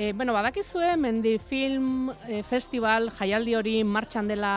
E, 0.00 0.14
bueno, 0.14 0.32
badakizue, 0.32 0.96
mendi 0.96 1.34
film 1.38 2.08
e, 2.24 2.38
festival 2.42 3.10
jaialdi 3.12 3.52
hori 3.52 3.72
martxan 3.84 4.30
dela 4.30 4.52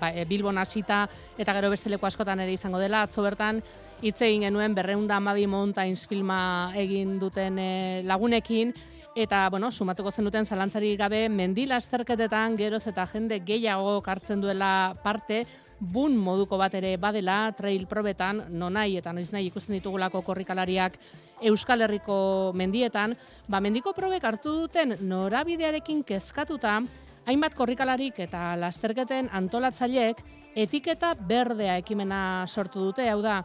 ba, 0.00 0.08
e, 0.10 0.24
Bilbon 0.26 0.58
hasita 0.58 1.04
eta 1.38 1.54
gero 1.54 1.70
beste 1.70 1.86
leku 1.92 2.08
askotan 2.08 2.42
ere 2.42 2.56
izango 2.56 2.80
dela. 2.82 3.04
Atzo 3.06 3.22
bertan, 3.22 3.60
hitz 4.02 4.16
egin 4.26 4.48
genuen 4.48 4.74
berreunda 4.74 5.20
amabi 5.22 5.46
mountains 5.46 6.02
filma 6.10 6.40
egin 6.74 7.20
duten 7.22 7.62
e, 7.62 7.70
lagunekin, 8.02 8.74
eta, 9.14 9.44
bueno, 9.54 9.70
sumatuko 9.70 10.10
zen 10.10 10.26
duten 10.26 10.50
zalantzari 10.50 10.96
gabe, 10.98 11.28
mendi 11.30 11.70
lasterketetan 11.70 12.58
geroz 12.58 12.88
eta 12.90 13.06
jende 13.06 13.38
gehiago 13.46 14.00
kartzen 14.02 14.42
duela 14.42 14.96
parte, 15.04 15.44
bun 15.78 16.18
moduko 16.18 16.58
bat 16.58 16.74
ere 16.74 16.96
badela, 16.98 17.52
trail 17.56 17.86
probetan, 17.86 18.48
nonai 18.50 18.96
eta 18.98 19.14
noiz 19.14 19.30
nahi 19.30 19.46
ikusten 19.46 19.78
ditugulako 19.78 20.26
korrikalariak 20.26 20.98
Euskal 21.40 21.80
Herriko 21.82 22.52
mendietan, 22.54 23.16
ba, 23.48 23.60
mendiko 23.60 23.94
probek 23.96 24.24
hartu 24.24 24.52
duten 24.62 24.94
norabidearekin 25.08 26.02
kezkatuta, 26.04 26.80
hainbat 27.26 27.56
korrikalarik 27.56 28.20
eta 28.26 28.54
lasterketen 28.60 29.30
antolatzaileek 29.32 30.20
etiketa 30.58 31.14
berdea 31.14 31.78
ekimena 31.80 32.46
sortu 32.48 32.90
dute, 32.90 33.08
hau 33.08 33.20
da, 33.24 33.40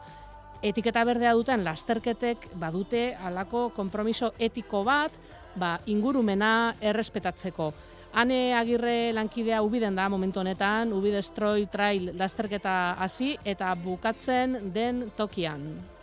etiketa 0.62 1.04
berdea 1.06 1.34
duten 1.38 1.64
lasterketek 1.64 2.48
badute 2.60 3.10
halako 3.20 3.70
konpromiso 3.76 4.32
etiko 4.38 4.84
bat, 4.84 5.12
ba, 5.56 5.76
ingurumena 5.86 6.74
errespetatzeko. 6.80 7.72
Hane 8.16 8.54
agirre 8.56 9.12
lankidea 9.12 9.60
ubiden 9.64 9.96
da 9.96 10.08
momentu 10.08 10.40
honetan, 10.40 10.92
ubidestroy 10.96 11.66
trail 11.72 12.14
lasterketa 12.16 12.96
hasi 12.96 13.34
eta 13.44 13.74
bukatzen 13.76 14.72
den 14.72 15.10
tokian. 15.16 15.95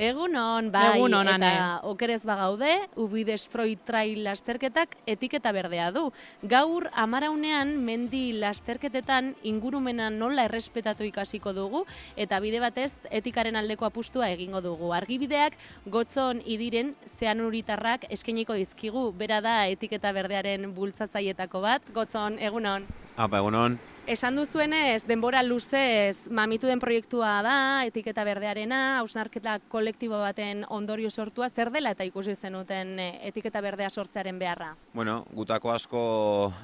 Egunon, 0.00 0.70
bai, 0.72 0.94
Egunon, 0.96 1.28
eta 1.28 1.36
Ane. 1.36 1.88
okerez 1.90 2.22
bagaude, 2.24 2.70
ubi 2.96 3.20
destroy 3.28 3.74
trail 3.84 4.22
lasterketak 4.24 4.94
etiketa 5.04 5.52
berdea 5.52 5.90
du. 5.92 6.06
Gaur, 6.40 6.86
amaraunean, 6.96 7.74
mendi 7.84 8.32
lasterketetan 8.32 9.34
ingurumena 9.44 10.08
nola 10.08 10.46
errespetatu 10.48 11.04
ikasiko 11.04 11.52
dugu, 11.52 11.84
eta 12.16 12.40
bide 12.40 12.64
batez, 12.64 12.94
etikaren 13.10 13.60
aldeko 13.60 13.84
apustua 13.90 14.30
egingo 14.32 14.64
dugu. 14.64 14.94
Argibideak, 14.96 15.60
gotzon 15.84 16.40
idiren, 16.48 16.94
zean 17.18 17.44
uritarrak 17.44 18.08
eskainiko 18.08 18.56
dizkigu, 18.56 19.10
bera 19.12 19.42
da 19.44 19.66
etiketa 19.68 20.16
berdearen 20.16 20.72
bultzatzaietako 20.72 21.60
bat. 21.60 21.92
Gotzon, 21.92 22.40
egunon. 22.40 22.88
Apa, 23.20 23.44
egunon. 23.44 23.76
Esan 24.08 24.34
duzuenez, 24.34 25.04
denbora 25.06 25.42
luzez 25.44 26.30
mamitu 26.32 26.66
den 26.66 26.80
proiektua 26.80 27.42
da, 27.44 27.56
etiketa 27.86 28.24
berdearena, 28.24 28.98
hausnarketa 28.98 29.58
kolektibo 29.70 30.18
baten 30.18 30.64
ondorio 30.72 31.10
sortua, 31.10 31.50
zer 31.50 31.70
dela 31.70 31.92
eta 31.94 32.06
ikusi 32.08 32.34
zenuten 32.34 32.98
eh, 32.98 33.10
etiketa 33.28 33.60
berdea 33.60 33.90
sortzearen 33.90 34.38
beharra? 34.40 34.72
Bueno, 34.94 35.20
gutako 35.36 35.72
asko 35.74 36.02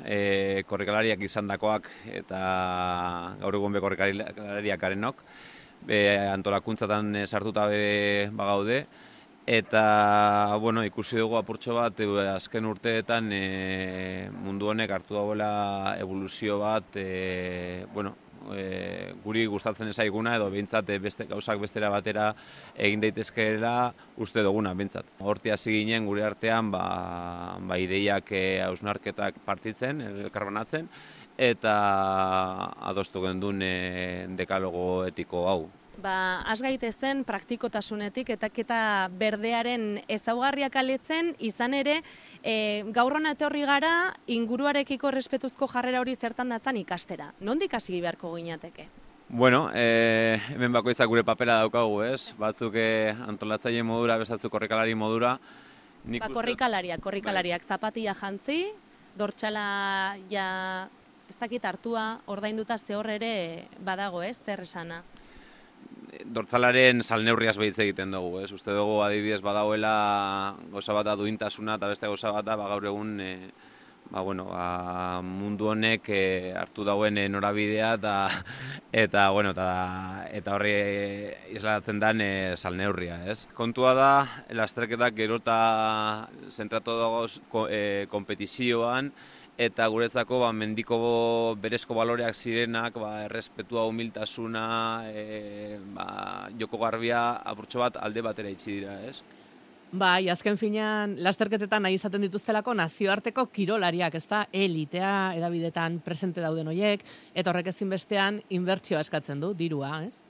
e, 0.02 0.64
korrikalariak 0.66 1.22
izandakoak 1.28 1.90
eta 2.22 2.40
gaur 3.42 3.60
egun 3.60 3.76
be 3.76 3.84
korrikalariak 3.84 4.80
garenok, 4.80 5.22
be, 5.86 6.00
antolakuntzatan 6.32 7.26
sartuta 7.26 7.68
be 7.70 8.30
bagaude, 8.32 8.86
eta 9.46 10.56
bueno, 10.60 10.82
ikusi 10.84 11.20
dugu 11.22 11.36
apurtxo 11.38 11.76
bat 11.78 12.00
e, 12.02 12.06
azken 12.32 12.66
urteetan 12.66 13.30
e, 13.32 14.28
mundu 14.42 14.72
honek 14.72 14.90
hartu 14.90 15.14
dauela 15.14 15.94
evoluzio 16.00 16.58
bat, 16.58 16.96
e, 16.98 17.86
bueno, 17.94 18.16
e, 18.50 19.12
guri 19.22 19.46
gustatzen 19.46 19.92
ezaiguna 19.92 20.34
edo 20.36 20.50
behintzat 20.50 20.90
beste 21.02 21.28
gauzak 21.30 21.62
bestera 21.62 21.92
batera 21.94 22.32
egin 22.74 23.00
daitezkeela 23.06 23.92
uste 24.18 24.42
duguna 24.42 24.74
behintzat. 24.74 25.14
Horti 25.20 25.54
hasi 25.54 25.78
ginen 25.78 26.10
gure 26.10 26.26
artean 26.26 26.72
ba, 26.74 27.56
ba 27.62 27.78
ideiak 27.78 28.34
hausnarketak 28.66 29.38
partitzen, 29.46 30.02
elkarbanatzen 30.26 30.90
eta 31.38 31.72
adostu 32.90 33.22
gendun 33.22 33.62
e, 33.62 34.26
dekalogo 34.34 35.04
etiko 35.06 35.46
hau. 35.46 35.60
Ba, 35.96 36.42
has 36.44 36.60
gaitezen 36.60 37.22
praktikotasunetik 37.24 38.28
eta 38.34 38.50
eta 38.52 38.80
berdearen 39.08 40.02
ezaugarriak 40.12 40.76
aletzen, 40.76 41.32
izan 41.40 41.72
ere, 41.74 42.02
e, 42.44 42.84
gaur 42.92 43.16
hona 43.16 43.32
etorri 43.32 43.64
gara, 43.64 44.12
inguruarekiko 44.26 45.10
respetuzko 45.10 45.68
jarrera 45.72 46.02
hori 46.04 46.14
zertan 46.14 46.52
datzan 46.52 46.76
ikastera. 46.76 47.32
Nondik 47.40 47.74
hasi 47.74 48.00
beharko 48.00 48.34
ginateke? 48.36 48.88
Bueno, 49.28 49.70
e, 49.74 50.38
hemen 50.52 50.76
bakoitzak 50.76 51.08
gure 51.08 51.24
papera 51.24 51.56
daukagu, 51.64 52.02
ez? 52.04 52.34
Batzuk 52.38 52.76
e, 52.76 53.14
antolatzaile 53.26 53.82
modura, 53.82 54.18
besatzuk 54.20 54.52
korrikalari 54.52 54.94
modura. 54.94 55.38
Nik 56.04 56.22
Ba, 56.22 56.28
korrikalariak, 56.30 57.00
korrikalariak, 57.02 57.64
zapatia 57.64 58.14
jantzi, 58.14 58.66
dortxala 59.16 60.14
ja, 60.30 60.48
ez 61.26 61.36
dakit 61.40 61.64
hartua, 61.64 62.20
ordainduta 62.30 62.76
ze 62.78 62.94
hor 62.94 63.08
ere 63.10 63.66
badago, 63.80 64.22
ez, 64.22 64.36
zer 64.44 64.60
esana. 64.62 65.02
Dortzalaren 66.34 67.02
salneurriaz 67.02 67.56
behitze 67.60 67.84
egiten 67.84 68.12
dugu, 68.14 68.40
ez? 68.42 68.50
Uste 68.54 68.74
dugu 68.74 69.00
adibidez 69.04 69.42
badagoela 69.44 70.56
gauza 70.72 70.96
bat 70.96 71.12
duintasuna 71.18 71.76
eta 71.78 71.90
beste 71.92 72.10
gauza 72.10 72.32
bat 72.34 72.46
ba, 72.46 72.68
gaur 72.72 72.86
egun 72.90 73.20
e, 73.20 73.30
ba, 74.10 74.20
bueno, 74.20 74.46
ba, 74.50 75.20
mundu 75.22 75.70
honek 75.72 76.08
e, 76.10 76.22
hartu 76.56 76.84
dauen 76.86 77.18
e, 77.18 77.28
norabidea 77.28 77.94
eta 77.98 78.14
eta 79.04 79.28
bueno, 79.30 79.52
eta 79.54 80.26
eta 80.32 80.54
horri 80.56 80.74
e, 80.74 81.38
islatzen 81.56 82.00
den 82.02 82.22
e, 82.24 82.32
salneurria, 82.56 83.22
ez? 83.30 83.46
Kontua 83.54 83.94
da 83.98 84.10
lasterketak 84.56 85.16
gero 85.16 85.40
eta 85.42 86.28
zentratu 86.50 86.98
dago 86.98 87.26
ko, 87.52 87.66
e, 87.70 88.06
kompetizioan 88.12 89.12
eta 89.56 89.86
guretzako 89.88 90.42
ba, 90.44 90.52
mendiko 90.52 90.98
berezko 91.60 91.96
baloreak 91.96 92.36
zirenak, 92.36 92.98
ba, 93.00 93.24
errespetua, 93.24 93.86
humiltasuna, 93.88 94.66
e, 95.08 95.78
ba, 95.96 96.06
joko 96.60 96.80
garbia 96.82 97.40
apurtxo 97.40 97.80
bat 97.80 97.96
alde 98.02 98.24
batera 98.24 98.52
itxi 98.52 98.78
dira, 98.80 99.00
ez? 99.08 99.22
Bai, 99.96 100.28
azken 100.28 100.58
finean, 100.60 101.14
lasterketetan 101.22 101.86
nahi 101.86 101.94
izaten 101.96 102.24
dituztelako 102.26 102.74
nazioarteko 102.74 103.46
kirolariak, 103.54 104.16
ez 104.18 104.26
da, 104.28 104.42
elitea 104.52 105.12
edabidetan 105.38 106.00
presente 106.04 106.42
dauden 106.44 106.68
hoiek, 106.68 107.04
eta 107.32 107.52
horrek 107.52 107.70
ezinbestean 107.72 108.42
inbertsioa 108.58 109.00
eskatzen 109.06 109.40
du, 109.40 109.54
dirua, 109.56 110.02
ez? 110.04 110.25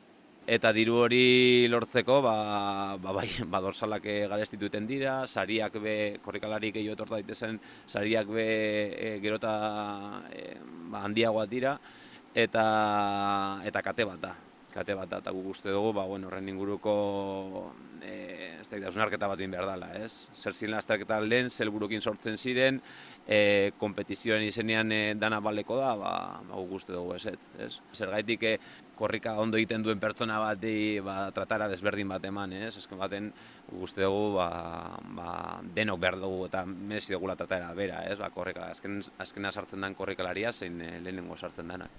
Eta 0.47 0.71
diru 0.71 1.01
hori 1.03 1.67
lortzeko, 1.67 2.21
ba, 2.23 2.95
ba, 3.03 3.11
bai, 3.17 3.27
ba, 3.53 3.59
dorsalak 3.65 4.05
eh, 4.07 4.29
garestituten 4.31 4.85
dira, 4.87 5.25
sariak 5.27 5.81
be, 5.83 5.95
korrikalarik 6.23 6.77
gehiago 6.77 6.95
etorta 6.95 7.19
daitezen, 7.19 7.59
sariak 7.91 8.31
be 8.31 8.45
e, 8.95 9.09
gerota 9.25 9.55
e, 10.31 10.55
ba, 10.93 11.03
handiagoak 11.03 11.51
dira, 11.51 11.75
eta, 12.31 12.67
eta 13.67 13.83
kate 13.83 14.07
bat 14.07 14.23
da. 14.23 14.33
Kate 14.71 14.95
bat 14.95 15.11
da, 15.11 15.19
eta 15.19 15.35
guk 15.35 15.51
uste 15.57 15.75
dugu, 15.75 15.91
ba, 15.99 16.07
bueno, 16.07 16.31
horren 16.31 16.47
inguruko 16.55 16.95
e, 18.07 18.16
ez 18.67 18.81
da, 18.81 18.89
hausnarketa 18.89 19.29
bat 19.31 19.39
behar 19.39 19.67
dela, 19.69 19.89
ez? 19.95 20.29
Zer 20.35 20.55
ziren 20.55 20.75
lasterketa 20.75 21.21
lehen, 21.21 21.51
zelburukin 21.51 22.03
sortzen 22.03 22.37
ziren, 22.37 22.81
e, 23.27 23.73
kompetizioen 23.79 24.43
izenean 24.47 24.93
e, 24.93 25.15
dana 25.19 25.41
baleko 25.41 25.79
da, 25.79 25.95
ba, 25.99 26.13
guk 26.51 26.77
uste 26.81 26.93
dugu 26.93 27.15
ez, 27.17 27.27
ez? 27.31 27.51
ez? 27.67 27.71
Zergaitik 27.95 28.43
e, 28.43 28.57
korrika 28.97 29.37
ondo 29.41 29.59
egiten 29.61 29.85
duen 29.85 30.01
pertsona 30.03 30.39
bati 30.43 30.99
ba, 31.05 31.31
tratara 31.37 31.69
desberdin 31.69 32.09
bat 32.09 32.25
eman, 32.27 32.53
ez? 32.57 32.77
Azken 32.83 32.99
baten 32.99 33.33
uste 33.81 34.05
dugu 34.05 34.37
ba, 34.39 34.51
ba, 35.19 35.31
denok 35.77 36.03
behar 36.03 36.21
dugu 36.23 36.47
eta 36.51 36.65
merezi 36.67 37.17
dugula 37.17 37.39
tratara 37.39 37.73
bera, 37.79 38.05
ez? 38.11 38.19
Ba, 38.19 38.31
korrika, 38.35 38.71
azken, 38.75 39.03
azkena 39.23 39.53
sartzen 39.53 39.85
den 39.87 39.99
korrikalaria 39.99 40.53
zein 40.53 40.81
e, 40.81 40.97
lehenengo 41.01 41.39
sartzen 41.39 41.75
dena. 41.75 41.91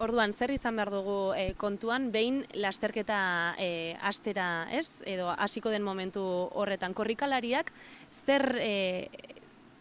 Orduan, 0.00 0.32
zer 0.32 0.54
izan 0.54 0.78
behar 0.80 0.88
dugu 0.94 1.34
e, 1.36 1.52
kontuan, 1.60 2.08
behin 2.12 2.40
lasterketa 2.56 3.20
e, 3.60 3.96
astera, 4.00 4.64
ez? 4.72 5.02
Edo 5.04 5.28
hasiko 5.28 5.68
den 5.68 5.84
momentu 5.84 6.22
horretan 6.56 6.96
korrikalariak, 6.96 7.68
zer 8.24 8.46
e, 8.56 8.72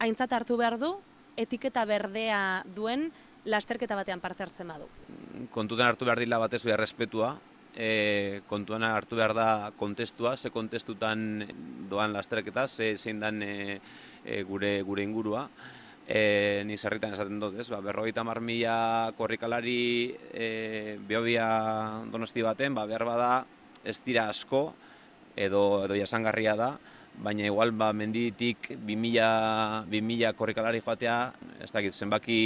aintzat 0.03 0.35
hartu 0.35 0.59
behar 0.59 0.75
du, 0.81 0.97
etiketa 1.39 1.85
berdea 1.87 2.41
duen 2.75 3.07
lasterketa 3.47 3.95
batean 3.95 4.19
parte 4.19 4.43
hartzen 4.43 4.67
badu. 4.67 4.89
kontutan 5.55 5.87
hartu 5.87 6.03
behar 6.03 6.19
dila 6.19 6.37
batez 6.43 6.65
behar 6.67 6.83
respetua, 6.83 7.37
e, 7.75 8.41
kontuan 8.47 8.83
hartu 8.83 9.15
behar 9.15 9.33
da 9.33 9.71
kontestua, 9.79 10.35
ze 10.35 10.49
kontestutan 10.49 11.45
doan 11.89 12.11
lastereketa, 12.11 12.67
ze 12.67 12.97
zein 12.97 13.19
dan 13.19 13.41
e, 13.41 13.79
e, 14.25 14.43
gure, 14.43 14.81
gure 14.81 15.03
ingurua. 15.03 15.47
E, 16.09 16.63
ni 16.65 16.73
sarritan 16.73 17.13
esaten 17.13 17.37
dut, 17.37 17.53
ez? 17.61 17.67
Ba, 17.69 17.83
berrogeita 17.85 18.23
mar 18.25 18.39
mila 18.41 19.13
korrikalari 19.13 20.09
e, 20.33 20.97
biobia 21.05 21.45
donosti 22.09 22.41
baten, 22.41 22.73
ba, 22.73 22.87
behar 22.89 23.05
bada 23.05 23.29
ez 23.85 23.99
dira 24.01 24.25
asko, 24.33 24.73
edo, 25.37 25.85
edo 25.85 25.93
jasangarria 25.99 26.55
da, 26.57 26.71
baina 27.21 27.45
igual 27.45 27.75
ba, 27.77 27.91
menditik 27.93 28.71
2000, 28.73 29.85
2000 29.93 30.33
korrikalari 30.39 30.81
joatea, 30.81 31.19
ez 31.61 31.69
dakit, 31.75 31.93
zenbaki 31.93 32.41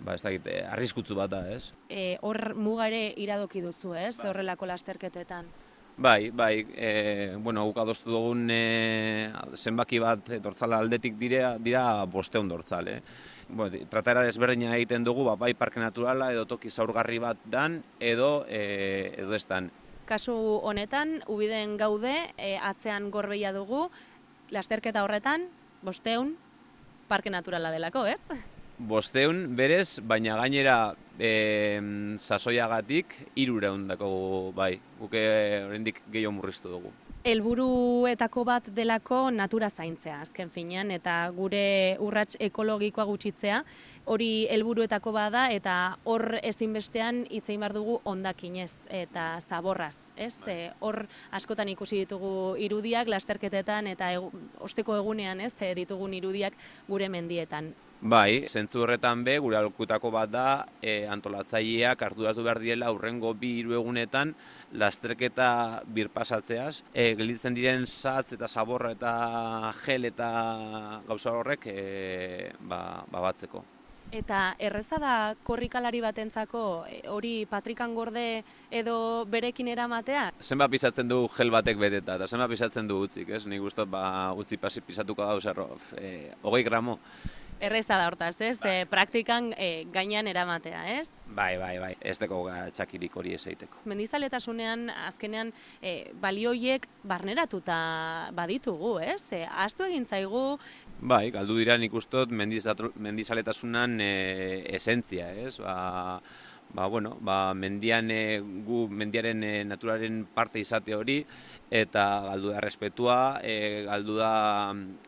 ba, 0.00 0.16
ez 0.16 0.22
dakit, 0.24 0.48
arriskutsu 0.72 1.20
bat 1.20 1.36
da, 1.36 1.42
ez? 1.52 1.74
E, 1.92 2.16
hor 2.24 2.54
muga 2.56 2.88
ere 2.88 3.10
iradoki 3.20 3.60
duzu, 3.60 3.92
ez? 4.00 4.16
Horrelako 4.24 4.70
lasterketetan. 4.70 5.50
Bai, 6.00 6.30
bai, 6.30 6.66
e, 6.76 7.36
bueno, 7.36 7.66
guk 7.68 7.76
adostu 7.82 8.08
dugun 8.08 8.46
e, 8.48 9.28
zenbaki 9.52 9.98
bat 10.00 10.30
dortzala 10.40 10.78
aldetik 10.80 11.18
dira, 11.20 11.58
dira 11.60 12.06
bosteun 12.08 12.48
dortzal, 12.48 12.88
eh? 12.88 13.02
Bueno, 13.50 13.82
trataera 13.92 14.22
desberdina 14.24 14.72
egiten 14.78 15.04
dugu, 15.04 15.26
ba, 15.28 15.34
bai 15.36 15.52
parke 15.52 15.76
naturala 15.82 16.30
edo 16.32 16.46
toki 16.48 16.72
zaurgarri 16.72 17.18
bat 17.20 17.42
dan 17.44 17.82
edo, 18.00 18.46
e, 18.48 19.12
edo 19.20 19.36
ez 19.36 19.44
dan. 19.44 19.68
Kasu 20.08 20.32
honetan, 20.64 21.18
ubiden 21.28 21.76
gaude, 21.76 22.14
e, 22.38 22.54
atzean 22.56 23.10
gorbeia 23.12 23.52
dugu, 23.52 23.90
lasterketa 24.48 25.04
horretan, 25.04 25.50
bosteun, 25.84 26.32
parke 27.12 27.28
naturala 27.28 27.74
delako, 27.76 28.06
ez? 28.08 28.22
Bosteun, 28.80 29.50
berez, 29.52 30.00
baina 30.00 30.40
gainera 30.40 30.94
e, 31.20 32.16
sasoiagatik 32.16 33.14
irureun 33.36 33.86
dako, 33.92 34.10
bai, 34.56 34.74
guke 34.98 35.22
oraindik 35.66 36.02
gehiago 36.10 36.32
murriztu 36.38 36.72
dugu. 36.72 36.92
Helburuetako 37.20 38.46
bat 38.48 38.68
delako 38.72 39.26
natura 39.30 39.68
zaintzea, 39.68 40.22
azken 40.24 40.48
finean, 40.48 40.90
eta 40.94 41.16
gure 41.36 41.96
urrats 42.00 42.38
ekologikoa 42.40 43.04
gutxitzea, 43.10 43.60
hori 44.04 44.46
helburuetako 44.50 45.12
bada 45.12 45.48
eta 45.52 45.74
hor 46.04 46.38
ezinbestean 46.42 47.24
hitz 47.30 47.48
egin 47.48 47.60
bar 47.60 47.74
dugu 47.76 48.00
hondakinez 48.04 48.72
eta 48.88 49.26
zaborraz, 49.40 49.94
ez? 50.16 50.34
E, 50.46 50.70
hor 50.80 51.04
askotan 51.36 51.68
ikusi 51.68 52.04
ditugu 52.04 52.56
irudiak 52.58 53.08
lasterketetan 53.08 53.86
eta 53.92 54.10
osteko 54.58 54.96
egunean, 54.96 55.40
ez? 55.40 55.54
E, 55.60 55.74
ditugun 55.74 56.14
irudiak 56.14 56.56
gure 56.88 57.08
mendietan. 57.08 57.72
Bai, 58.00 58.46
zentzu 58.48 58.80
horretan 58.80 59.20
be, 59.26 59.34
gure 59.44 59.58
alkutako 59.58 60.08
bat 60.14 60.30
da, 60.32 60.44
e, 60.80 61.04
antolatzaileak 61.04 62.00
arduratu 62.06 62.40
behar 62.46 62.58
diela 62.62 62.86
aurrengo 62.88 63.34
bi 63.36 63.50
hiru 63.58 63.74
egunetan 63.76 64.32
lasterketa 64.72 65.82
birpasatzeaz. 65.84 66.80
E, 66.94 67.12
gelditzen 67.18 67.58
diren 67.58 67.84
satz 67.84 68.32
eta 68.38 68.48
zaborra 68.48 68.94
eta 68.96 69.12
gel 69.82 70.08
eta 70.08 70.30
gauza 71.10 71.36
horrek 71.36 71.68
e, 71.68 71.84
ba, 72.72 72.80
babatzeko. 73.12 73.79
Eta 74.10 74.56
erreza 74.58 74.98
da 74.98 75.14
korrikalari 75.46 76.00
batentzako 76.02 76.62
e, 76.90 77.00
hori 77.08 77.46
patrikan 77.46 77.94
gorde 77.94 78.42
edo 78.70 79.24
berekin 79.30 79.70
eramatea? 79.70 80.30
Zenba 80.42 80.66
pisatzen 80.68 81.08
du 81.08 81.28
gel 81.36 81.52
batek 81.54 81.78
beteta, 81.78 82.16
eta 82.18 82.26
zenba 82.26 82.48
pisatzen 82.50 82.90
du 82.90 82.98
utzik, 83.06 83.30
ez? 83.30 83.44
Nik 83.46 83.62
gustot 83.62 83.90
ba, 83.90 84.32
utzi 84.34 84.58
pasi 84.58 84.82
pisatuko 84.82 85.22
da, 85.22 85.38
zerro, 85.40 85.68
e, 85.94 86.32
hogei 86.42 86.64
gramo. 86.66 86.98
Erreza 87.60 87.98
da 88.00 88.06
hortaz, 88.08 88.40
ez? 88.40 88.58
Bai. 88.60 88.86
praktikan 88.88 89.50
e, 89.52 89.84
gainean 89.92 90.26
eramatea, 90.30 90.80
ez? 90.96 91.10
Bai, 91.28 91.58
bai, 91.60 91.74
bai. 91.78 91.92
Ez 92.00 92.16
deko 92.18 92.40
txakirik 92.72 93.16
hori 93.20 93.34
ez 93.36 93.42
eiteko. 93.52 93.82
Mendizaletasunean, 93.90 94.88
azkenean, 95.06 95.52
e, 95.82 96.10
balioiek 96.22 96.88
barneratuta 97.04 97.76
baditugu, 98.36 98.94
ez? 99.04 99.20
E, 99.36 99.44
Astu 99.44 99.84
egin 99.84 100.08
zaigu... 100.08 100.44
Bai, 101.00 101.26
galdu 101.34 101.58
dira 101.60 101.76
nik 101.80 101.92
ustot 101.96 102.32
mendizaletasunan 102.32 104.00
e, 104.00 104.12
esentzia, 104.80 105.28
ez? 105.44 105.58
Ba, 105.60 105.76
ba, 106.72 106.86
bueno, 106.86 107.16
ba, 107.20 107.52
mendian 107.54 108.10
e, 108.10 108.40
gu 108.40 108.84
mendiaren 108.88 109.42
e, 109.44 109.52
naturaren 109.66 110.22
parte 110.34 110.60
izate 110.62 110.94
hori 110.94 111.18
eta 111.70 112.04
galdu 112.28 112.52
da 112.54 112.60
respetua, 112.62 113.18
e, 113.42 113.84
galdu 113.88 114.16
da 114.18 114.32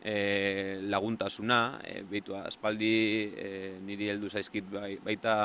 e, 0.03 0.79
laguntasuna, 0.91 1.79
e, 1.83 2.01
bitu, 2.09 2.35
aspaldi 2.39 2.93
e, 3.35 3.49
niri 3.83 4.11
heldu 4.11 4.29
zaizkit 4.29 4.69
bai, 4.71 4.97
baita 5.03 5.35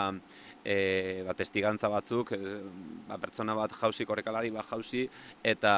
e, 0.64 1.22
ba, 1.26 1.34
testigantza 1.38 1.90
batzuk, 1.92 2.34
e, 2.34 2.60
ba, 3.08 3.18
pertsona 3.22 3.56
bat 3.58 3.74
jauzi, 3.78 4.06
korrekalari 4.08 4.50
bat 4.54 4.66
jauzi, 4.70 5.06
eta, 5.42 5.74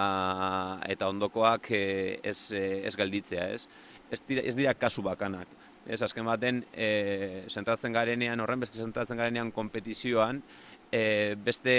eta 0.88 1.08
ondokoak 1.12 1.72
e, 1.76 1.84
ez, 2.24 2.52
ez 2.56 2.96
gelditzea, 2.96 3.50
ez? 3.56 3.66
Ez 4.10 4.24
dira, 4.26 4.42
ez 4.42 4.56
dira 4.58 4.74
kasu 4.74 5.04
bakanak 5.06 5.69
ez 5.90 6.00
azken 6.06 6.26
baten 6.26 6.64
e, 6.72 7.44
zentratzen 7.50 7.92
garenean, 7.92 8.40
horren 8.40 8.62
beste 8.62 8.78
zentratzen 8.78 9.18
garenean 9.20 9.52
kompetizioan, 9.54 10.42
e, 10.90 11.34
beste 11.44 11.78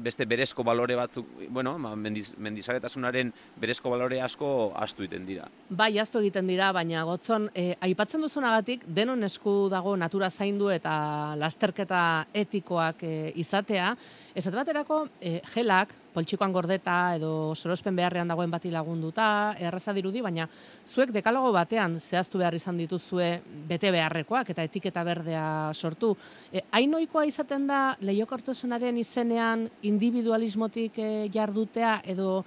beste 0.00 0.24
berezko 0.24 0.64
balore 0.64 0.94
batzuk, 0.96 1.26
bueno, 1.50 1.74
ma, 1.78 1.92
mendiz, 1.98 2.30
mendizaletasunaren 2.38 3.32
berezko 3.60 3.90
balore 3.92 4.20
asko 4.22 4.72
astu 4.78 5.04
egiten 5.04 5.26
dira. 5.28 5.48
Bai, 5.68 5.90
astu 5.98 6.20
egiten 6.22 6.48
dira, 6.50 6.70
baina 6.72 7.02
gotzon, 7.08 7.48
e, 7.54 7.74
aipatzen 7.82 8.22
duzunagatik, 8.24 8.86
denon 8.86 9.24
esku 9.26 9.68
dago 9.72 9.96
natura 10.00 10.30
zaindu 10.30 10.70
eta 10.72 11.34
lasterketa 11.40 12.02
etikoak 12.44 13.04
e, 13.04 13.14
izatea, 13.42 13.94
esat 14.40 14.56
baterako, 14.56 15.04
e, 15.20 15.40
gelak, 15.52 15.92
poltsikoan 16.14 16.52
gordeta 16.52 17.14
edo 17.16 17.54
sorospen 17.54 17.96
beharrean 17.96 18.30
dagoen 18.30 18.50
bati 18.50 18.72
lagunduta, 18.72 19.54
erraza 19.60 19.94
dirudi, 19.94 20.22
baina 20.24 20.48
zuek 20.88 21.12
dekalogo 21.14 21.52
batean 21.54 21.98
zehaztu 22.00 22.40
behar 22.40 22.56
izan 22.56 22.80
dituzue 22.80 23.28
bete 23.68 23.92
beharrekoak 23.94 24.50
eta 24.54 24.64
etiketa 24.66 25.04
berdea 25.06 25.44
sortu. 25.74 26.14
E, 26.52 26.64
Ainoikoa 26.80 27.26
izaten 27.28 27.68
da 27.70 27.82
leiokortasunaren 28.00 28.98
izenean 28.98 29.68
individualismotik 29.92 30.98
e, 30.98 31.12
jardutea 31.32 32.00
edo 32.04 32.40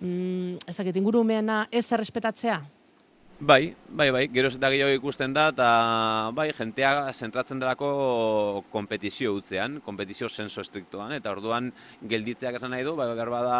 mm, 0.00 0.64
ez 0.68 0.76
dakit 0.78 1.02
ingurumeena 1.02 1.64
ez 1.72 1.86
errespetatzea? 1.90 2.62
Bai, 3.44 3.76
bai, 3.90 4.06
bai, 4.10 4.22
gero 4.32 4.48
eta 4.48 4.68
gehiago 4.72 4.92
ikusten 4.96 5.34
da, 5.36 5.50
eta 5.52 5.66
bai, 6.32 6.46
jentea 6.56 7.10
zentratzen 7.12 7.58
delako 7.60 7.88
kompetizio 8.72 9.34
utzean, 9.36 9.82
kompetizio 9.84 10.30
senso 10.30 10.62
estriktoan, 10.64 11.12
eta 11.12 11.34
orduan 11.34 11.68
gelditzeak 12.08 12.56
esan 12.56 12.72
nahi 12.72 12.86
du, 12.86 12.94
bai, 12.96 13.10
behar 13.12 13.32
bada... 13.34 13.58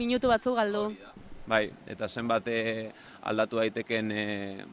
Minutu 0.00 0.32
batzu 0.32 0.56
galdu. 0.58 0.88
Bai, 1.46 1.68
eta 1.94 2.08
zenbat 2.08 2.50
eh, 2.50 2.90
aldatu 3.30 3.62
daiteken 3.62 4.10
e, 4.10 4.26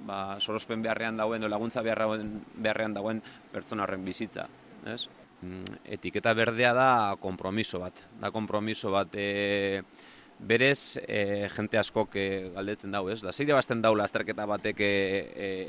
ba, 0.10 0.40
sorospen 0.42 0.82
beharrean 0.82 1.22
dagoen, 1.22 1.46
laguntza 1.46 1.86
beharrean, 1.86 2.40
beharrean 2.58 2.98
dagoen 2.98 3.22
pertsona 3.54 3.86
horren 3.86 4.06
bizitza, 4.08 4.48
ez? 4.90 5.04
Mm, 5.44 5.82
etiketa 6.00 6.34
berdea 6.34 6.74
da 6.74 6.92
kompromiso 7.22 7.86
bat, 7.86 8.02
da 8.18 8.34
kompromiso 8.34 8.90
bat, 8.98 9.14
e, 9.14 9.84
berez 10.40 10.98
e, 11.04 11.50
jente 11.52 11.78
askok 11.78 12.16
e, 12.16 12.26
galdetzen 12.56 12.94
dau, 12.96 13.04
ez? 13.12 13.20
Da 13.22 13.34
zeire 13.36 13.54
bazten 13.58 13.82
daula 13.84 14.06
azterketa 14.08 14.46
batek 14.48 14.80
e, 14.80 14.92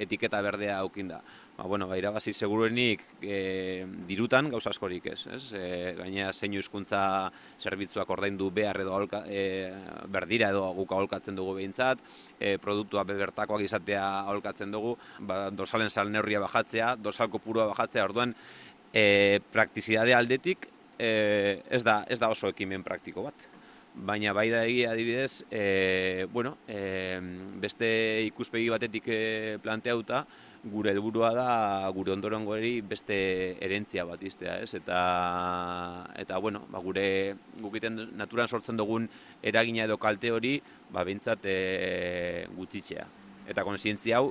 etiketa 0.05 0.40
berdea 0.46 0.78
aukin 0.78 1.11
da. 1.11 1.19
Ba, 1.56 1.67
bueno, 1.67 1.88
ba, 1.90 1.99
irabazi 1.99 2.32
seguruenik 2.32 3.02
e, 3.20 3.84
dirutan 4.08 4.49
gauza 4.52 4.70
askorik, 4.70 5.11
ez? 5.11 5.26
ez? 5.26 5.43
E, 5.58 5.64
gainea 5.99 6.31
zeinu 6.32 6.62
hizkuntza 6.62 7.02
zerbitzuak 7.58 8.11
ordaindu 8.14 8.52
behar 8.55 8.81
edo 8.84 8.94
aholka, 8.94 9.25
e, 9.26 9.75
berdira 10.08 10.55
edo 10.55 10.64
guk 10.78 10.94
aholkatzen 10.94 11.38
dugu 11.38 11.58
behintzat, 11.58 11.99
e, 12.38 12.56
produktua 12.62 13.05
bebertakoak 13.11 13.66
izatea 13.66 14.06
aholkatzen 14.23 14.70
dugu, 14.70 14.96
ba, 15.19 15.49
dorsalen 15.50 15.90
sal 15.90 16.14
neurria 16.14 16.40
bajatzea, 16.46 16.95
dorsal 16.97 17.30
kopurua 17.35 17.66
bajatzea, 17.75 18.06
orduan, 18.06 18.37
e, 18.95 19.40
praktizidade 19.50 20.14
aldetik, 20.14 20.71
e, 20.97 21.59
ez, 21.68 21.83
da, 21.83 22.04
ez 22.06 22.23
da 22.23 22.30
oso 22.30 22.54
ekimen 22.54 22.87
praktiko 22.87 23.26
bat 23.26 23.50
baina 23.94 24.32
bai 24.32 24.49
da 24.50 24.64
egia 24.64 24.92
adibidez, 24.92 25.44
e, 25.50 26.26
bueno, 26.32 26.56
e, 26.68 27.18
beste 27.61 27.88
ikuspegi 28.28 28.68
batetik 28.70 29.09
e, 29.09 29.59
planteauta, 29.62 30.25
gure 30.64 30.92
helburua 30.92 31.30
da 31.35 31.90
gure 31.94 32.12
ondorengoeri 32.12 32.80
beste 32.85 33.16
erentzia 33.64 34.04
bat 34.04 34.23
iztea, 34.23 34.59
ez? 34.61 34.75
Eta, 34.76 35.00
eta 36.20 36.38
bueno, 36.38 36.66
ba, 36.70 36.82
gure 36.85 37.37
gukiten 37.61 38.11
naturan 38.16 38.49
sortzen 38.49 38.76
dugun 38.76 39.09
eragina 39.42 39.85
edo 39.88 39.97
kalte 39.99 40.30
hori, 40.30 40.59
ba, 40.92 41.04
bintzat 41.04 41.49
e, 41.49 42.47
gutxitzea. 42.56 43.06
Eta 43.50 43.64
konsientzia 43.66 44.20
hau, 44.20 44.30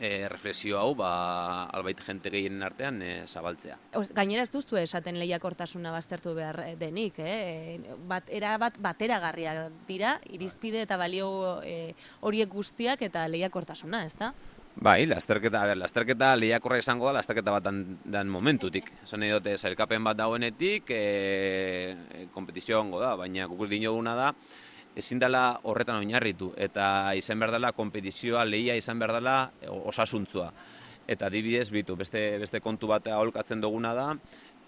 e, 0.00 0.28
reflexio 0.28 0.78
hau 0.78 0.94
ba, 0.96 1.68
albait 1.74 2.00
jente 2.00 2.30
gehienen 2.30 2.62
artean 2.62 3.00
e, 3.02 3.12
zabaltzea. 3.26 3.78
Gainera 4.14 4.44
ez 4.46 4.52
duzu 4.52 4.78
esaten 4.80 5.18
lehiakortasuna 5.18 5.92
baztertu 5.94 6.34
behar 6.36 6.60
eh, 6.64 6.74
denik, 6.78 7.18
eh? 7.18 7.78
bat, 8.08 8.28
era 8.28 8.56
bat 8.60 8.78
bateragarria 8.82 9.68
dira, 9.88 10.18
irizpide 10.30 10.84
eta 10.86 10.98
balio 11.00 11.58
e, 11.64 11.94
horiek 12.20 12.50
guztiak 12.52 13.02
eta 13.08 13.26
lehiakortasuna, 13.28 14.04
ez 14.06 14.14
da? 14.18 14.32
Bai, 14.78 15.08
lasterketa, 15.10 15.64
ber, 15.66 15.80
lasterketa 15.80 16.34
lehiakorra 16.38 16.78
izango 16.78 17.08
da, 17.08 17.16
lasterketa 17.16 17.50
bat 17.50 17.64
dan, 17.66 17.82
dan 18.06 18.28
momentutik. 18.30 18.92
Esan 19.02 19.24
nahi 19.24 19.32
dute, 19.34 19.56
zailkapen 19.58 20.04
bat 20.06 20.20
dagoenetik, 20.20 20.92
e, 20.94 22.26
kompetizio 22.34 22.84
da, 22.94 23.16
baina 23.18 23.48
gukur 23.50 23.68
dinoguna 23.68 24.14
da, 24.14 24.32
ezin 24.98 25.20
dela 25.22 25.60
horretan 25.62 26.00
oinarritu 26.02 26.52
eta 26.58 27.14
izan 27.18 27.38
behar 27.38 27.54
dela 27.54 27.72
kompetizioa 27.76 28.44
lehia 28.44 28.76
izan 28.78 28.98
behar 28.98 29.14
dela 29.20 29.36
osasuntzua. 29.68 30.50
Eta 31.08 31.30
adibidez 31.30 31.70
bitu, 31.72 31.96
beste, 31.96 32.20
beste 32.42 32.60
kontu 32.60 32.90
bat 32.90 33.06
aholkatzen 33.08 33.62
duguna 33.62 33.94
da, 33.96 34.08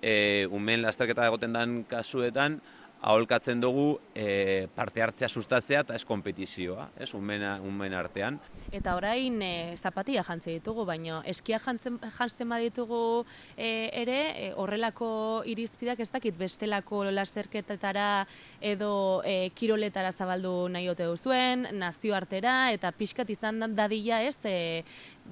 e, 0.00 0.46
umen 0.56 0.80
lasterketa 0.86 1.26
egoten 1.28 1.52
den 1.52 1.74
kasuetan, 1.90 2.60
aholkatzen 3.00 3.60
dugu 3.60 3.98
e, 4.14 4.68
parte 4.76 5.02
hartzea 5.02 5.28
sustatzea 5.28 5.80
eta 5.84 5.96
ez 5.96 6.04
kompetizioa, 6.04 6.90
ez, 7.00 7.08
umena, 7.16 7.54
umen 7.64 7.94
artean. 7.96 8.36
Eta 8.76 8.94
orain 8.98 9.40
e, 9.42 9.52
zapatia 9.80 10.24
jantze 10.26 10.52
ditugu, 10.58 10.84
baina 10.88 11.22
eskia 11.28 11.58
jantzen, 11.62 11.96
jantzen 12.18 12.52
baditugu 12.52 13.24
e, 13.56 13.88
ere, 14.02 14.18
e, 14.34 14.50
horrelako 14.52 15.10
irizpidak 15.48 16.04
ez 16.04 16.10
dakit 16.12 16.36
bestelako 16.36 17.06
lasterketetara 17.10 18.26
edo 18.60 18.92
e, 19.24 19.50
kiroletara 19.56 20.12
zabaldu 20.12 20.54
nahi 20.68 20.90
ote 20.92 21.08
duzuen, 21.08 21.70
nazioartera 21.80 22.70
eta 22.76 22.92
pixkat 22.92 23.32
izan 23.32 23.64
dadila 23.76 24.20
ez 24.28 24.36
e, 24.44 24.58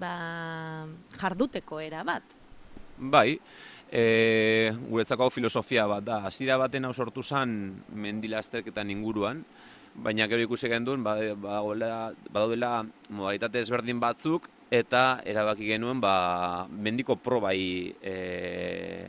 ba, 0.01 0.87
jarduteko 1.21 1.83
era 1.85 2.05
bat. 2.07 2.39
Bai, 2.99 3.39
e, 3.93 4.73
guretzako 4.89 5.31
filosofia 5.31 5.87
bat 5.87 6.05
da. 6.05 6.21
Hasiera 6.29 6.59
baten 6.61 6.85
hau 6.85 6.95
sortu 6.95 7.23
zen 7.23 7.83
mendilazterketan 7.95 8.91
inguruan, 8.91 9.45
baina 9.99 10.29
gero 10.31 10.45
ikusi 10.45 10.71
genduen 10.71 11.03
badaudela 11.03 12.73
modalitate 13.11 13.61
ezberdin 13.65 14.01
batzuk 14.01 14.49
eta 14.71 15.23
erabaki 15.25 15.67
genuen 15.71 16.01
ba, 16.01 16.69
mendiko 16.69 17.17
probai 17.17 17.95
e, 18.05 18.15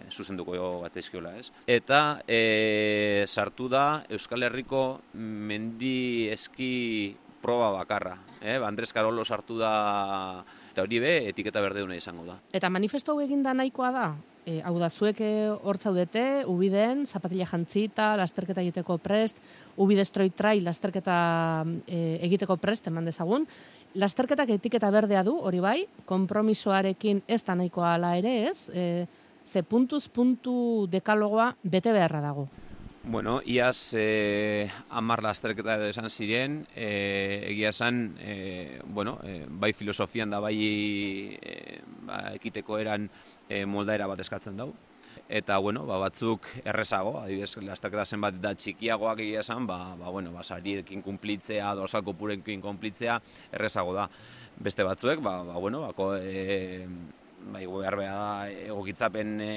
zuzenduko 0.10 0.56
bat 0.82 0.96
ezkiola, 0.98 1.36
ez? 1.38 1.50
Eta 1.68 2.22
e, 2.28 3.26
sartu 3.28 3.68
da 3.70 4.06
Euskal 4.10 4.48
Herriko 4.48 5.02
mendi 5.14 6.30
eski 6.32 7.18
proba 7.42 7.72
bakarra. 7.76 8.18
Eh? 8.42 8.60
Andres 8.64 8.94
Karolo 8.96 9.26
sartu 9.26 9.58
da 9.60 10.44
eta 10.80 10.88
hori 10.88 11.00
be 11.04 11.14
etiketa 11.28 11.60
berdeuna 11.60 11.98
izango 11.98 12.24
da. 12.24 12.38
Eta 12.56 12.70
manifesto 12.72 13.12
hau 13.12 13.20
eginda 13.20 13.52
nahikoa 13.54 13.90
da? 13.92 14.06
E, 14.48 14.62
hau 14.64 14.78
da, 14.80 14.88
zuek 14.90 15.20
eh, 15.22 15.50
hor 15.52 15.78
zaudete, 15.78 16.46
ubiden, 16.48 17.04
zapatila 17.06 17.46
jantzita, 17.46 18.14
lasterketa 18.18 18.64
egiteko 18.64 18.98
prest, 19.04 19.38
ubidestroi 19.78 20.30
trai 20.32 20.62
lasterketa 20.64 21.18
e, 21.86 22.00
egiteko 22.30 22.56
prest, 22.58 22.88
eman 22.88 23.06
dezagun. 23.06 23.46
Lasterketak 24.00 24.56
etiketa 24.56 24.90
berdea 24.96 25.26
du, 25.28 25.36
hori 25.36 25.60
bai, 25.60 25.78
kompromisoarekin 26.08 27.26
ez 27.28 27.42
da 27.44 27.58
nahikoa 27.60 27.98
ala 27.98 28.16
ere 28.18 28.38
ez, 28.50 28.70
e, 28.72 29.06
ze 29.46 29.64
puntuz 29.64 30.08
puntu 30.08 30.88
dekalogoa 30.88 31.52
bete 31.64 31.92
beharra 31.92 32.24
dago. 32.24 32.48
Bueno, 33.04 33.42
iaz 33.46 33.94
eh, 33.96 34.70
amar 34.90 35.24
lasterketa 35.24 35.78
edo 35.80 35.88
esan 35.88 36.10
ziren, 36.12 36.66
eh, 36.76 37.46
egia 37.48 37.70
esan, 37.72 38.18
eh, 38.20 38.82
bueno, 38.86 39.20
eh, 39.24 39.46
bai 39.48 39.72
filosofian 39.74 40.30
da 40.30 40.42
bai 40.44 40.58
eh, 41.42 41.80
ba, 42.06 42.34
ekiteko 42.36 42.78
eran 42.78 43.08
eh, 43.48 43.64
moldaera 43.66 44.08
bat 44.08 44.20
eskatzen 44.20 44.60
dau. 44.60 44.74
Eta, 45.30 45.58
bueno, 45.64 45.86
ba, 45.88 45.98
batzuk 46.04 46.46
errezago, 46.66 47.16
adibidez, 47.22 47.56
lasterketa 47.64 48.06
zen 48.06 48.22
bat 48.22 48.36
da 48.42 48.52
txikiagoak 48.54 49.24
egia 49.24 49.46
esan, 49.46 49.66
ba, 49.70 49.96
ba, 49.96 50.12
bueno, 50.12 50.34
ba, 50.36 50.44
sariekin 50.44 51.02
kumplitzea, 51.06 51.72
dorsalko 51.80 52.14
purekin 52.20 52.62
kumplitzea, 52.62 53.20
errezago 53.54 53.96
da. 53.96 54.10
Beste 54.60 54.84
batzuek, 54.84 55.24
ba, 55.24 55.40
ba 55.48 55.56
bueno, 55.56 55.86
bako, 55.88 56.12
eh, 56.20 56.86
bai, 57.54 57.66
behar 57.66 57.98
da 58.00 58.50
egokitzapen 58.50 59.40
e, 59.42 59.54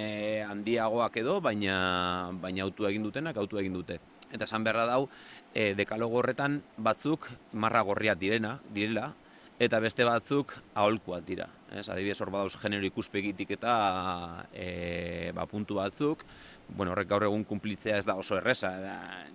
handiagoak 0.47 1.17
edo, 1.23 1.41
baina 1.41 2.31
baina 2.43 2.65
autu 2.67 2.87
egin 2.89 3.03
dutenak 3.03 3.37
autu 3.37 3.59
egin 3.59 3.75
dute. 3.79 3.99
Eta 4.33 4.47
esan 4.49 4.65
beharra 4.65 4.87
dau, 4.89 5.09
e, 5.53 5.75
dekalogo 5.77 6.23
horretan 6.23 6.63
batzuk 6.77 7.29
marra 7.53 7.83
gorriak 7.85 8.19
direna, 8.19 8.59
direla, 8.73 9.13
eta 9.63 9.79
beste 9.83 10.05
batzuk 10.07 10.57
aholkuak 10.75 11.23
dira. 11.27 11.47
Ez, 11.73 11.87
adibidez 11.89 12.19
hor 12.21 12.33
badauz 12.35 12.57
genero 12.61 12.87
ikuspegitik 12.89 13.55
eta 13.55 13.75
e, 14.53 15.31
ba, 15.37 15.47
puntu 15.49 15.79
batzuk, 15.79 16.25
bueno, 16.73 16.93
horrek 16.93 17.09
gaur 17.09 17.27
egun 17.29 17.45
kumplitzea 17.49 18.01
ez 18.01 18.05
da 18.09 18.17
oso 18.19 18.37
erresa. 18.41 18.73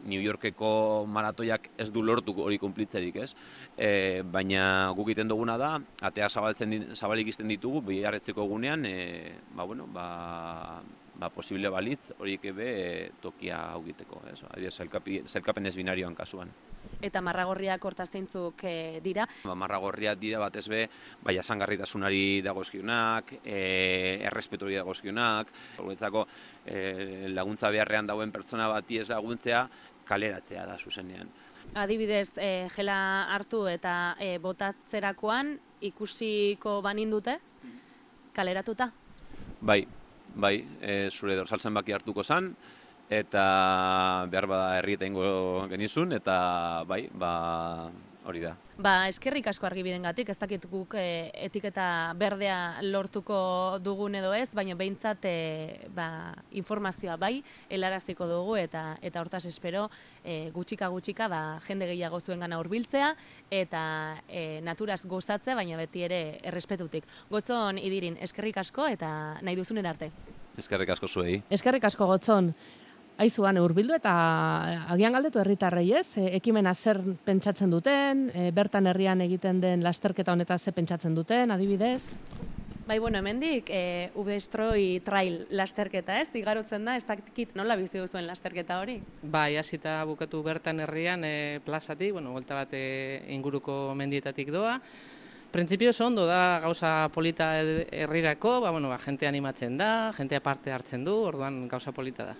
New 0.03 0.21
Yorkeko 0.21 1.05
maratoiak 1.07 1.69
ez 1.79 1.89
du 1.95 2.03
lortu 2.03 2.35
hori 2.43 2.59
kumplitzerik, 2.59 3.21
ez? 3.23 3.31
E, 3.77 4.21
baina 4.35 4.91
guk 4.97 5.13
egiten 5.13 5.31
duguna 5.31 5.57
da, 5.61 5.73
atea 6.11 6.29
zabaltzen 6.29 6.93
zabalik 6.95 7.31
izten 7.31 7.47
ditugu, 7.53 7.85
biharretzeko 7.87 8.43
egunean, 8.45 8.85
e, 8.85 9.33
ba, 9.55 9.63
bueno, 9.63 9.87
ba, 9.93 10.07
ba, 11.17 11.29
posible 11.33 11.69
balitz 11.73 12.13
horiek 12.17 12.45
ebe 12.53 12.69
tokia 13.21 13.59
hau 13.73 13.83
egiteko, 13.83 14.21
ez? 14.31 14.39
Adibidez, 14.49 15.23
zelkapen 15.27 15.65
ez 15.65 15.75
binarioan 15.75 16.15
kasuan 16.15 16.53
eta 17.01 17.21
marragorriak 17.21 17.83
hortaz 17.85 18.07
zeintzuk 18.09 18.63
e, 18.65 18.99
dira. 19.03 19.27
Ba, 19.45 19.55
marragorriak 19.59 20.19
dira 20.19 20.39
batez 20.41 20.65
be, 20.71 20.85
bai 21.23 21.37
asangarritasunari 21.39 22.41
dagozkionak, 22.45 23.37
e, 23.43 23.59
errespetori 24.29 24.77
dagozkionak, 24.79 25.51
horretzako 25.83 26.25
e, 26.65 27.27
laguntza 27.33 27.71
beharrean 27.73 28.09
dauen 28.09 28.33
pertsona 28.33 28.69
bati 28.71 29.01
ez 29.03 29.09
laguntzea, 29.11 29.67
kaleratzea 30.07 30.65
da 30.65 30.77
zuzenean. 30.79 31.29
Adibidez, 31.77 32.31
e, 32.39 32.67
gela 32.73 32.97
hartu 33.35 33.65
eta 33.69 34.15
e, 34.23 34.37
botatzerakoan 34.41 35.57
ikusiko 35.91 36.79
banin 36.81 37.11
dute, 37.13 37.37
kaleratuta? 38.33 38.91
Bai, 39.61 39.81
bai, 40.37 40.57
e, 40.81 41.09
zure 41.11 41.35
dorsaltzen 41.35 41.73
baki 41.73 41.95
hartuko 41.97 42.23
zan, 42.23 42.51
eta 43.09 43.43
behar 44.31 44.47
bada 44.47 44.77
herri 44.77 44.97
genizun, 45.71 46.11
eta 46.13 46.83
bai, 46.87 47.07
ba, 47.13 47.89
hori 48.27 48.41
da. 48.43 48.53
Ba, 48.77 49.07
eskerrik 49.09 49.47
asko 49.49 49.65
argi 49.65 49.83
gatik, 50.03 50.29
ez 50.29 50.37
dakit 50.37 50.65
guk 50.69 50.93
e, 50.95 51.31
etiketa 51.33 52.13
berdea 52.15 52.81
lortuko 52.83 53.79
dugun 53.81 54.15
edo 54.15 54.33
ez, 54.33 54.49
baina 54.53 54.75
behintzat 54.75 55.25
e, 55.25 55.87
ba, 55.89 56.33
informazioa 56.51 57.17
bai, 57.17 57.43
helaraziko 57.69 58.27
dugu 58.27 58.55
eta 58.55 58.97
eta 59.01 59.21
hortaz 59.21 59.45
espero 59.45 59.89
e, 60.23 60.51
gutxika 60.51 60.87
gutxika 60.89 61.27
ba, 61.27 61.59
jende 61.67 61.87
gehiago 61.87 62.19
zuen 62.19 62.39
gana 62.39 62.59
urbiltzea 62.59 63.13
eta 63.49 63.83
e, 64.27 64.61
naturaz 64.61 65.05
gozatzea, 65.05 65.55
baina 65.55 65.77
beti 65.77 66.03
ere 66.03 66.39
errespetutik. 66.43 67.07
Gotzon 67.29 67.77
idirin, 67.77 68.17
eskerrik 68.21 68.57
asko 68.57 68.87
eta 68.87 69.39
nahi 69.41 69.55
duzunen 69.55 69.85
arte. 69.85 70.11
Eskerrik 70.57 70.89
asko 70.89 71.07
zuei. 71.07 71.41
Eskerrik 71.53 71.83
asko 71.85 72.05
gotzon. 72.09 72.53
Aizuan 73.17 73.57
urbildu 73.57 73.95
eta 73.97 74.11
agian 74.93 75.15
galdetu 75.15 75.39
herritarrei 75.41 75.87
ez, 75.97 76.05
e, 76.21 76.27
ekimena 76.37 76.75
zer 76.77 76.99
pentsatzen 77.25 77.71
duten, 77.73 78.27
e, 78.29 78.51
bertan 78.53 78.85
herrian 78.85 79.23
egiten 79.25 79.57
den 79.63 79.81
lasterketa 79.81 80.35
honeta 80.35 80.57
ze 80.57 80.71
pentsatzen 80.71 81.15
duten, 81.17 81.49
adibidez? 81.49 82.13
Bai, 82.87 82.99
bueno, 82.99 83.17
hemendik 83.17 83.71
e, 83.73 84.11
Ubestroi 84.15 85.01
Trail 85.03 85.47
lasterketa, 85.49 86.21
ez? 86.21 86.29
Igarotzen 86.37 86.85
da, 86.85 86.93
ez 86.95 87.07
dakit 87.09 87.55
nola 87.57 87.75
bizi 87.75 87.97
duzuen 87.97 88.27
lasterketa 88.29 88.77
hori? 88.79 88.99
Bai, 89.23 89.57
hasita 89.57 89.97
bukatu 90.05 90.43
bertan 90.45 90.85
herrian 90.85 91.25
e, 91.25 91.59
plazatik, 91.65 92.13
bueno, 92.15 92.31
volta 92.37 92.55
bat 92.61 92.75
e, 92.77 93.23
inguruko 93.33 93.95
mendietatik 93.97 94.53
doa. 94.53 94.77
Printzipio 95.51 95.89
ondo 96.05 96.27
da 96.29 96.59
gauza 96.61 97.09
polita 97.09 97.49
herrirako, 97.57 98.59
ba, 98.61 98.69
bueno, 98.69 98.93
ba, 98.93 99.01
jente 99.01 99.25
animatzen 99.25 99.75
da, 99.81 100.13
jente 100.13 100.39
parte 100.39 100.71
hartzen 100.71 101.03
du, 101.03 101.17
orduan 101.31 101.65
gauza 101.67 101.91
polita 101.91 102.29
da. 102.29 102.37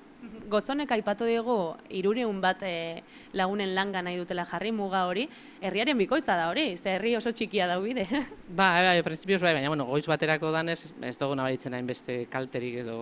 Gotzonek 0.47 0.89
aipatu 0.95 1.27
diegu 1.27 1.55
irureun 1.93 2.39
bat 2.41 2.63
e, 2.65 3.03
lagunen 3.37 3.73
langa 3.75 4.01
nahi 4.01 4.17
dutela 4.17 4.45
jarri 4.49 4.71
muga 4.71 5.03
hori, 5.09 5.27
herriaren 5.61 5.97
bikoitza 5.99 6.37
da 6.39 6.47
hori, 6.49 6.71
ze 6.77 6.95
herri 6.95 7.15
oso 7.19 7.33
txikia 7.35 7.67
da 7.67 7.77
bide. 7.83 8.07
Ba, 8.57 8.71
bai, 8.79 9.01
bai, 9.03 9.37
bai, 9.37 9.53
baina 9.59 9.69
bueno, 9.69 9.85
goiz 9.85 10.05
baterako 10.07 10.51
danez, 10.55 10.79
ez 11.03 11.17
dugu 11.19 11.35
nabaritzen 11.35 11.75
hain 11.75 11.87
beste 11.87 12.25
kalterik 12.31 12.81
edo 12.85 12.97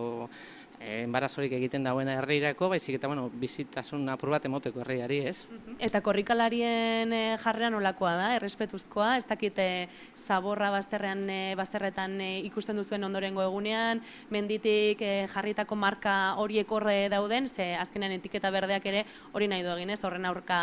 enbarazorik 0.86 1.54
egiten 1.58 1.86
dauen 1.86 2.10
herrirako, 2.12 2.70
baizik 2.70 2.98
eta 3.00 3.10
bueno, 3.10 3.28
bizitasun 3.42 4.08
apur 4.14 4.32
bat 4.34 4.46
emoteko 4.46 4.82
herriari, 4.84 5.20
ez? 5.32 5.36
Eta 5.84 6.02
korrikalarien 6.06 7.14
e, 7.14 7.22
jarrean 7.42 7.78
olakoa 7.78 8.14
da, 8.20 8.28
errespetuzkoa, 8.38 9.16
ez 9.20 9.26
dakite 9.30 9.68
zaborra 10.16 10.70
bazterrean 10.74 11.24
e, 11.30 11.40
bazterretan 11.58 12.20
e, 12.22 12.30
ikusten 12.50 12.78
duzuen 12.78 13.04
ondorengo 13.08 13.44
egunean, 13.46 14.02
menditik 14.34 15.02
jarritako 15.34 15.78
marka 15.80 16.16
horiek 16.42 16.72
horre 16.72 16.98
dauden, 17.14 17.50
ze 17.50 17.74
azkenean 17.80 18.16
etiketa 18.20 18.52
berdeak 18.54 18.86
ere 18.86 19.06
hori 19.34 19.50
nahi 19.52 19.66
du 19.66 19.74
egin, 19.76 19.94
ez? 19.96 20.02
Horren 20.06 20.26
aurka 20.30 20.62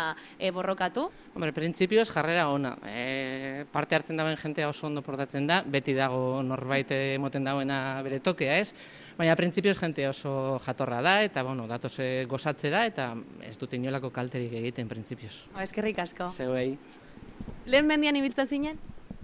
borrokatu. 0.53 1.09
Hombre, 1.33 1.51
printzipioz 1.55 2.07
jarrera 2.11 2.47
ona. 2.51 2.75
E, 2.87 3.65
parte 3.71 3.95
hartzen 3.97 4.19
dauen 4.19 4.37
jentea 4.39 4.69
oso 4.69 4.87
ondo 4.87 5.03
portatzen 5.05 5.47
da, 5.49 5.61
beti 5.65 5.95
dago 5.97 6.41
norbait 6.45 6.91
emoten 6.93 7.43
dauena 7.43 8.01
bere 8.05 8.19
tokea, 8.23 8.59
ez? 8.61 8.73
Baina 9.17 9.35
printzipioz 9.37 9.75
jente 9.77 10.07
oso 10.09 10.59
jatorra 10.65 11.01
da 11.05 11.19
eta 11.23 11.43
bueno, 11.45 11.67
datos 11.69 11.93
gozatzera 12.27 12.85
eta 12.89 13.11
ez 13.45 13.57
dut 13.61 13.73
inolako 13.77 14.09
kalterik 14.09 14.53
egiten 14.57 14.89
printzipioz. 14.89 15.35
Ba, 15.53 15.63
eskerrik 15.63 15.99
asko. 16.01 16.29
Zeuei. 16.33 16.77
Lehen 17.69 17.87
mendian 17.87 18.17
ibiltzen 18.17 18.49
zinen? 18.49 18.79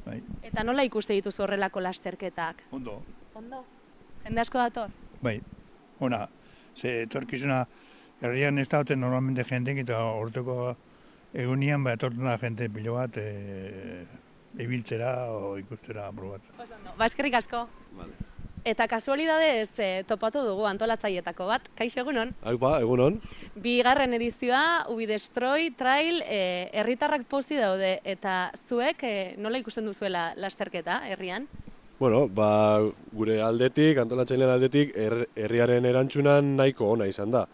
Bai. 0.05 0.19
Eta 0.45 0.63
nola 0.63 0.85
ikuste 0.85 1.17
dituzu 1.17 1.43
horrelako 1.43 1.81
lasterketak? 1.81 2.63
Ondo. 2.71 2.99
Ondo. 3.33 3.63
Jende 4.23 4.45
asko 4.45 4.61
dator? 4.61 4.93
Bai. 5.25 5.39
Ona, 6.05 6.27
ze 6.75 7.01
etorkizuna 7.03 7.63
herrian 8.21 8.59
ez 8.59 8.69
daute 8.69 8.95
normalmente 8.95 9.43
jentek 9.47 9.83
eta 9.83 9.99
orteko 10.21 10.75
egunian 11.33 11.83
ba 11.83 11.97
etortzen 11.97 12.25
da 12.29 12.37
jente 12.41 12.69
pilo 12.69 12.95
bat 12.97 13.17
e, 13.17 14.05
ibiltzera 14.59 15.13
o 15.33 15.57
ikustera 15.57 16.11
probat. 16.15 16.45
Ba, 16.97 17.05
eskerrik 17.05 17.41
asko. 17.41 17.67
Vale. 17.97 18.28
Eta 18.67 18.87
kasualidadez 18.91 19.71
e, 19.79 19.87
topatu 20.07 20.41
dugu 20.43 20.65
antolatzaietako 20.67 21.45
bat, 21.47 21.69
kaixo 21.79 22.01
egunon. 22.03 22.33
Aupa, 22.43 22.75
egunon. 22.83 23.15
Bigarren 23.55 24.13
edizioa, 24.17 24.85
Ubi 24.91 25.07
Destroy, 25.09 25.69
Trail, 25.79 26.21
e, 26.27 26.69
herritarrak 26.75 27.23
pozi 27.31 27.55
daude, 27.57 27.99
eta 28.03 28.51
zuek 28.67 29.03
e, 29.07 29.13
nola 29.39 29.61
ikusten 29.63 29.87
duzuela 29.87 30.33
lasterketa 30.35 30.99
herrian? 31.07 31.47
Bueno, 31.99 32.27
ba, 32.27 32.79
gure 33.15 33.41
aldetik, 33.43 33.97
antolatzailean 34.03 34.51
aldetik, 34.57 34.93
her- 34.95 35.27
herriaren 35.35 35.87
erantzunan 35.87 36.53
nahiko 36.59 36.91
ona 36.93 37.07
izan 37.07 37.31
da. 37.31 37.45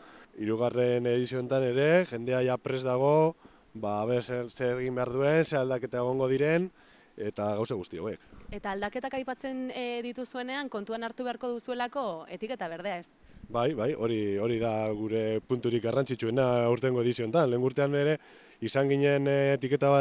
Hirugarren 0.42 1.06
edizioetan 1.08 1.64
ere, 1.70 1.90
jendea 2.10 2.42
ja 2.46 2.58
pres 2.58 2.82
dago, 2.86 3.36
ba, 3.74 4.00
ber, 4.10 4.24
zer, 4.26 4.50
zer 4.52 4.82
egin 4.82 4.98
behar 4.98 5.14
duen, 5.14 5.46
zer 5.46 5.62
aldaketa 5.62 6.02
egongo 6.02 6.28
diren, 6.34 6.72
eta 7.18 7.54
gauza 7.56 7.78
guzti 7.80 8.02
hauek. 8.02 8.20
Eta 8.54 8.72
aldaketak 8.76 9.14
aipatzen 9.18 9.70
e, 9.74 10.02
dituzuenean, 10.06 10.70
kontuan 10.70 11.04
hartu 11.04 11.26
beharko 11.26 11.50
duzuelako 11.56 12.26
etiketa 12.30 12.68
berdea 12.70 13.00
ez. 13.02 13.08
Bai, 13.50 13.74
bai, 13.78 13.94
hori 13.94 14.38
hori 14.42 14.58
da 14.60 14.90
gure 14.98 15.40
punturik 15.48 15.84
garrantzitsuena 15.84 16.70
urtengo 16.74 17.02
edizioetan. 17.02 17.50
Lehen 17.50 17.66
urtean 17.66 17.94
ere 17.98 18.18
izan 18.66 18.90
ginen 18.90 19.28
eh, 19.28 19.54
etiketa 19.58 19.92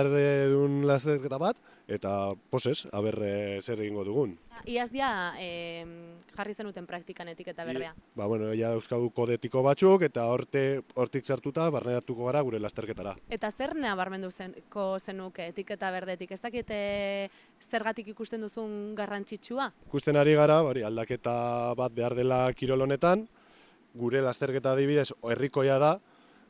dun 0.52 0.84
lasterketa 0.88 1.38
bat, 1.38 1.56
eta 1.88 2.34
posez, 2.50 2.86
aber 2.92 3.20
eh, 3.22 3.60
zer 3.62 3.80
egingo 3.80 4.04
dugun. 4.04 4.38
Iaz 4.64 4.88
dia 4.88 5.35
e, 5.37 5.85
jarri 6.33 6.54
zenuten 6.56 6.87
praktikan 6.88 7.28
etiketa 7.28 7.66
berdea. 7.68 7.90
Ba, 8.16 8.25
bueno, 8.30 8.49
ja 8.56 8.71
dauzkagu 8.73 9.11
kodetiko 9.12 9.61
batzuk, 9.66 10.06
eta 10.06 10.25
horte, 10.33 10.80
hortik 10.97 11.26
sartuta 11.28 11.66
barneratuko 11.75 12.30
gara 12.30 12.40
gure 12.47 12.61
lasterketara. 12.62 13.12
Eta 13.28 13.50
zer 13.52 13.75
nabarmendu 13.76 14.30
zenko 14.33 14.87
zenuke 14.99 15.50
etiketa 15.52 15.90
berdetik? 15.92 16.33
Ez 16.33 16.40
dakite 16.40 16.78
zergatik 17.61 18.09
ikusten 18.14 18.40
duzun 18.40 18.94
garrantzitsua? 18.97 19.68
Ikusten 19.90 20.16
ari 20.16 20.33
gara, 20.38 20.62
hori, 20.64 20.83
aldaketa 20.83 21.37
bat 21.76 21.92
behar 21.92 22.16
dela 22.16 22.47
kirol 22.56 22.88
honetan, 22.88 23.28
gure 23.94 24.25
lasterketa 24.25 24.73
adibidez 24.73 25.11
herrikoia 25.28 25.76
da, 25.78 25.99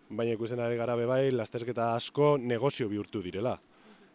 baina 0.09 0.39
ikusten 0.39 0.63
ari 0.63 0.79
gara 0.79 0.95
bebai 0.95 1.33
lasterketa 1.35 1.97
asko 1.99 2.37
negozio 2.39 2.89
bihurtu 2.89 3.27
direla. 3.27 3.59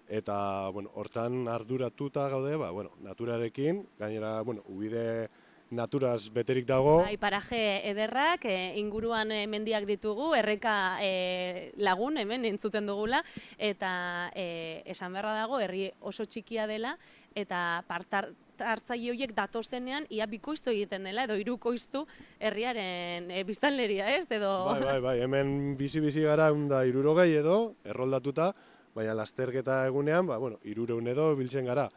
Eta, 0.09 0.69
bueno, 0.73 0.89
hortan 0.95 1.47
arduratuta 1.47 2.27
gaude, 2.29 2.55
ba, 2.57 2.71
bueno, 2.71 2.91
naturarekin, 3.05 3.85
gainera, 3.99 4.41
bueno, 4.41 4.63
ubide 4.67 5.29
naturaz 5.69 6.31
beterik 6.33 6.65
dago, 6.65 7.03
Bai, 7.03 7.17
paraje 7.21 7.59
ederrak, 7.91 8.45
e, 8.49 8.73
inguruan 8.81 9.29
e, 9.31 9.43
mendiak 9.45 9.85
ditugu, 9.85 10.31
erreka 10.33 10.97
e, 11.05 11.71
lagun 11.77 12.17
hemen 12.17 12.47
entzuten 12.49 12.89
dugula, 12.89 13.21
eta 13.57 14.31
e, 14.33 14.81
esan 14.89 15.13
beharra 15.13 15.35
dago, 15.37 15.59
herri 15.61 15.91
oso 16.01 16.25
txikia 16.25 16.65
dela, 16.65 16.97
eta 17.37 17.83
partar 17.87 18.31
hartzaile 18.59 19.13
horiek 19.13 19.31
datozenean 19.37 20.07
ia 20.11 20.25
bikoiztu 20.27 20.73
egiten 20.73 21.05
dela 21.07 21.23
edo 21.27 21.37
hirukoiztu 21.39 22.05
herriaren 22.39 23.29
e, 23.31 23.43
biztanleria, 23.47 24.09
ez? 24.17 24.25
Edo 24.29 24.51
Bai, 24.65 24.81
bai, 24.83 24.99
bai, 25.05 25.15
hemen 25.23 25.77
bizi-bizi 25.79 26.25
gara 26.25 26.49
da 26.67 26.83
irurogei 26.89 27.31
edo, 27.39 27.75
erroldatuta, 27.85 28.51
baina 28.95 29.15
lasterketa 29.17 29.85
egunean, 29.87 30.27
ba, 30.27 30.37
bueno, 30.37 30.59
irureun 30.63 31.07
edo 31.07 31.35
biltzen 31.35 31.65
gara. 31.69 31.89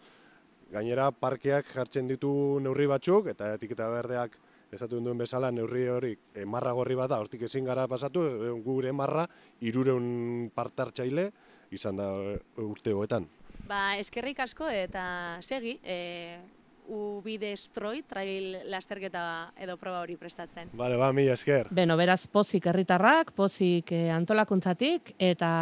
Gainera, 0.72 1.10
parkeak 1.12 1.68
jartzen 1.74 2.08
ditu 2.08 2.32
neurri 2.64 2.86
batzuk, 2.88 3.28
eta 3.34 3.52
etiketa 3.58 3.90
berdeak 3.92 4.38
esatu 4.72 5.02
duen 5.04 5.18
bezala 5.20 5.50
neurri 5.52 5.84
hori 5.92 6.12
e, 6.34 6.46
marra 6.48 6.72
gorri 6.72 6.96
bat 6.96 7.10
da, 7.12 7.18
hortik 7.20 7.44
ezin 7.48 7.68
gara 7.68 7.84
pasatu, 7.88 8.24
e, 8.24 8.52
gure 8.64 8.92
marra 8.96 9.26
irureun 9.60 10.48
partartzaile 10.54 11.28
izan 11.76 12.00
da 12.00 12.08
e, 12.16 12.38
urte 12.64 12.96
hoetan. 12.96 13.28
Ba, 13.68 13.98
eskerrik 14.00 14.40
asko 14.46 14.70
eta 14.72 15.04
segi, 15.44 15.76
e, 15.84 16.40
Ubi 16.88 17.38
Destroy 17.38 18.02
trail 18.02 18.58
lasterketa 18.70 19.52
edo 19.56 19.76
proba 19.80 20.00
hori 20.02 20.16
prestatzen. 20.16 20.72
Bale, 20.76 20.96
ba, 20.96 21.12
mila 21.12 21.36
esker. 21.38 21.70
Beno, 21.70 21.96
beraz, 21.96 22.26
pozik 22.26 22.66
herritarrak, 22.66 23.32
pozik 23.36 23.92
eh, 23.94 24.10
antolakuntzatik, 24.12 25.14
eta 25.18 25.52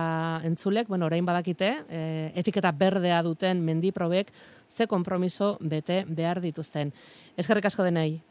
entzulek, 0.48 0.88
bueno, 0.88 1.06
orain 1.10 1.26
badakite, 1.26 1.74
eh, 1.88 2.32
etiketa 2.40 2.72
berdea 2.72 3.22
duten 3.26 3.62
mendiprobek, 3.64 4.32
ze 4.70 4.86
konpromiso 4.86 5.56
bete 5.60 6.04
behar 6.08 6.40
dituzten. 6.40 6.94
Eskerrik 7.36 7.66
asko 7.66 7.84
denei. 7.84 8.29